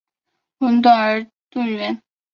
[0.57, 2.01] 吻短而钝圆。